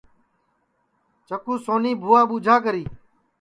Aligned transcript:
چکُو 1.27 1.53
سونی 1.65 1.91
بُھوا 2.01 2.21
ٻوجھا 2.29 2.55
کری 2.63 2.83